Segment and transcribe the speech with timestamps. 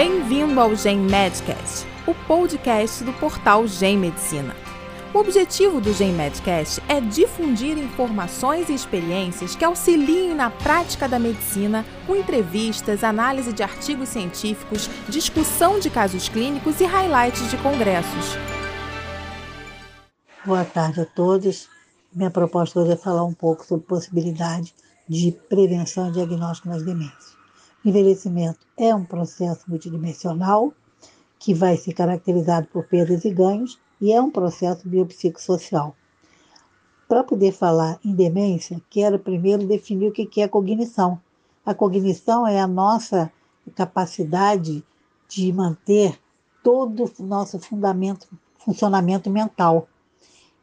[0.00, 4.54] Bem-vindo ao Gen Medcast, o podcast do portal Gen Medicina.
[5.12, 11.18] O objetivo do Gen Medcast é difundir informações e experiências que auxiliem na prática da
[11.18, 18.36] medicina, com entrevistas, análise de artigos científicos, discussão de casos clínicos e highlights de congressos.
[20.46, 21.68] Boa tarde a todos.
[22.14, 24.72] Minha proposta hoje é falar um pouco sobre possibilidade
[25.08, 27.37] de prevenção e diagnóstico nas demências.
[27.84, 30.72] Envelhecimento é um processo multidimensional
[31.38, 35.94] que vai ser caracterizado por perdas e ganhos e é um processo biopsicossocial.
[37.08, 41.20] Para poder falar em demência, quero primeiro definir o que é cognição.
[41.64, 43.32] A cognição é a nossa
[43.74, 44.84] capacidade
[45.28, 46.18] de manter
[46.62, 49.88] todo o nosso fundamento, funcionamento mental.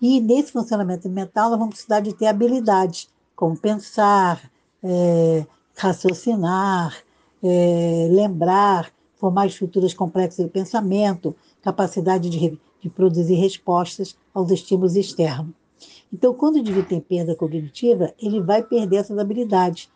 [0.00, 4.50] E nesse funcionamento mental, nós vamos precisar de ter habilidades, como pensar,
[4.82, 5.46] é,
[5.80, 6.94] raciocinar,
[7.42, 15.54] é, lembrar, formar estruturas complexas de pensamento, capacidade de, de produzir respostas aos estímulos externos.
[16.12, 19.90] Então, quando o indivíduo tem perda cognitiva, ele vai perder essas habilidades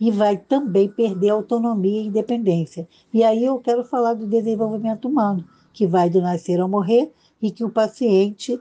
[0.00, 2.88] e vai também perder autonomia e independência.
[3.12, 7.50] E aí eu quero falar do desenvolvimento humano, que vai do nascer ao morrer e
[7.50, 8.58] que o paciente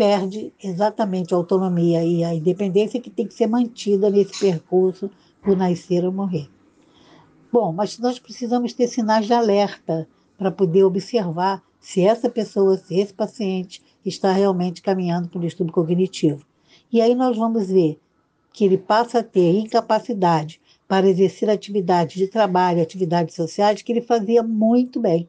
[0.00, 5.10] perde exatamente a autonomia e a independência que tem que ser mantida nesse percurso
[5.42, 6.48] por nascer ou morrer.
[7.52, 12.98] Bom, mas nós precisamos ter sinais de alerta para poder observar se essa pessoa, se
[12.98, 16.46] esse paciente está realmente caminhando para o estudo cognitivo.
[16.90, 18.00] E aí nós vamos ver
[18.54, 24.00] que ele passa a ter incapacidade para exercer atividades de trabalho, atividades sociais que ele
[24.00, 25.28] fazia muito bem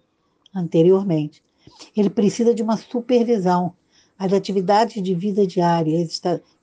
[0.56, 1.44] anteriormente.
[1.94, 3.74] Ele precisa de uma supervisão.
[4.24, 6.08] As atividades de vida diária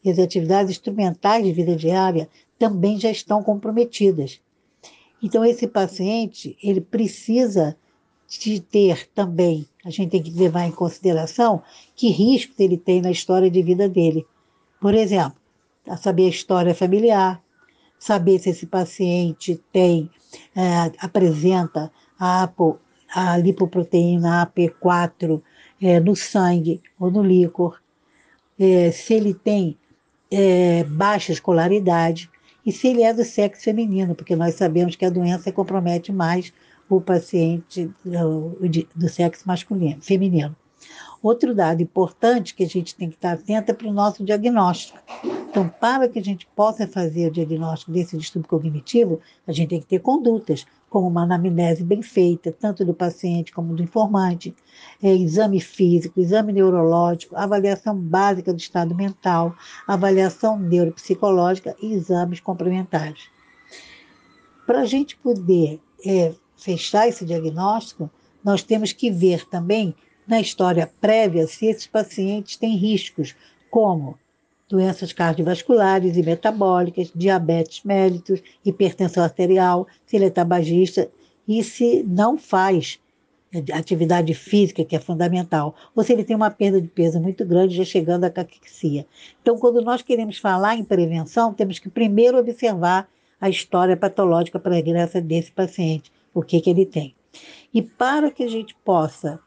[0.04, 4.40] e as atividades instrumentais de vida diária também já estão comprometidas.
[5.20, 7.76] Então, esse paciente, ele precisa
[8.28, 11.60] de ter também, a gente tem que levar em consideração
[11.96, 14.24] que riscos ele tem na história de vida dele.
[14.80, 15.40] Por exemplo,
[16.00, 17.42] saber a história familiar,
[17.98, 20.08] saber se esse paciente tem,
[20.54, 22.78] é, apresenta a, apo,
[23.12, 25.42] a lipoproteína AP4
[25.80, 27.80] é, no sangue ou no líquor,
[28.58, 29.76] é, se ele tem
[30.30, 32.30] é, baixa escolaridade,
[32.64, 36.52] e se ele é do sexo feminino, porque nós sabemos que a doença compromete mais
[36.88, 37.90] o paciente
[38.94, 40.54] do sexo masculino, feminino.
[41.22, 44.98] Outro dado importante que a gente tem que estar atento é para o nosso diagnóstico.
[45.50, 49.80] Então, para que a gente possa fazer o diagnóstico desse distúrbio cognitivo, a gente tem
[49.80, 54.54] que ter condutas, como uma anamnese bem feita, tanto do paciente como do informante,
[55.02, 59.54] é, exame físico, exame neurológico, avaliação básica do estado mental,
[59.86, 63.28] avaliação neuropsicológica e exames complementares.
[64.66, 68.10] Para a gente poder é, fechar esse diagnóstico,
[68.44, 69.94] nós temos que ver também
[70.28, 73.34] na história prévia se esses pacientes têm riscos,
[73.70, 74.18] como
[74.68, 81.08] doenças cardiovasculares e metabólicas, diabetes mellitus, hipertensão arterial, se ele é tabagista
[81.46, 83.00] e se não faz
[83.72, 87.76] atividade física, que é fundamental, ou se ele tem uma perda de peso muito grande,
[87.76, 89.06] já chegando à caquexia.
[89.40, 93.08] Então, quando nós queremos falar em prevenção, temos que primeiro observar
[93.40, 97.14] a história patológica pregressa desse paciente, o que, que ele tem.
[97.72, 99.40] E para que a gente possa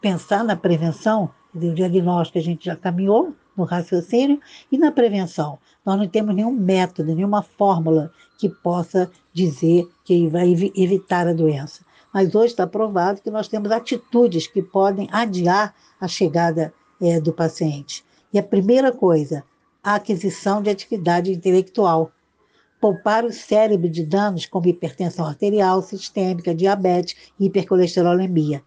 [0.00, 5.58] pensar na prevenção, o diagnóstico a gente já caminhou no raciocínio e na prevenção.
[5.84, 11.84] Nós não temos nenhum método, nenhuma fórmula que possa dizer que vai evitar a doença.
[12.14, 17.32] Mas hoje está provado que nós temos atitudes que podem adiar a chegada é, do
[17.32, 18.04] paciente.
[18.32, 19.44] E a primeira coisa,
[19.82, 22.12] a aquisição de atividade intelectual.
[22.80, 28.62] Poupar o cérebro de danos como hipertensão arterial, sistêmica, diabetes e hipercolesterolemia.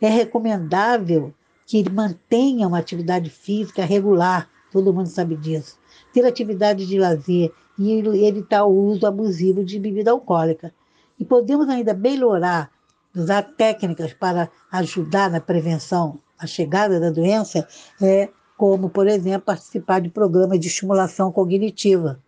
[0.00, 1.34] É recomendável
[1.66, 5.78] que mantenha uma atividade física regular, todo mundo sabe disso.
[6.12, 7.92] Ter atividade de lazer e
[8.26, 10.72] evitar o uso abusivo de bebida alcoólica.
[11.18, 12.70] E podemos ainda melhorar,
[13.14, 17.66] usar técnicas para ajudar na prevenção, a chegada da doença,
[18.00, 22.20] é, como, por exemplo, participar de programas de estimulação cognitiva.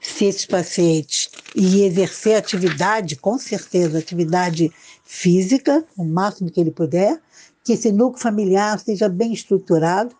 [0.00, 4.72] Se esses pacientes e exercer atividade, com certeza, atividade
[5.04, 7.20] física, o máximo que ele puder,
[7.62, 10.16] que esse núcleo familiar seja bem estruturado,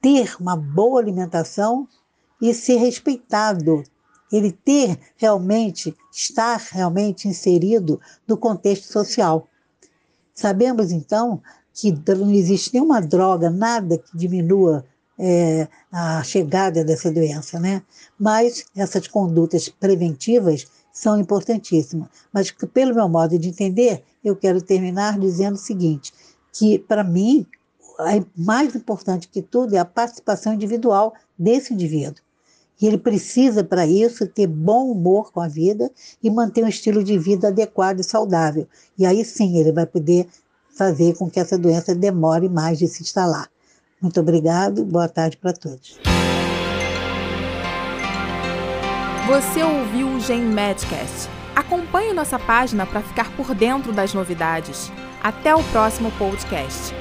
[0.00, 1.88] ter uma boa alimentação
[2.40, 3.82] e ser respeitado.
[4.32, 9.48] Ele ter realmente, estar realmente inserido no contexto social.
[10.34, 11.42] Sabemos, então,
[11.72, 14.84] que não existe nenhuma droga, nada que diminua
[15.18, 17.82] é, a chegada dessa doença, né?
[18.18, 22.08] Mas essas condutas preventivas são importantíssimas.
[22.32, 26.12] Mas, pelo meu modo de entender, eu quero terminar dizendo o seguinte:
[26.52, 27.46] que, para mim,
[28.36, 32.22] mais importante que tudo é a participação individual desse indivíduo.
[32.80, 35.90] E ele precisa, para isso, ter bom humor com a vida
[36.22, 38.68] e manter um estilo de vida adequado e saudável.
[38.98, 40.26] E aí sim ele vai poder
[40.76, 43.50] fazer com que essa doença demore mais de se instalar.
[44.00, 45.98] Muito obrigado, boa tarde para todos.
[49.26, 51.28] Você ouviu o Gen Medcast.
[51.54, 54.92] Acompanhe nossa página para ficar por dentro das novidades.
[55.22, 56.94] Até o próximo podcast.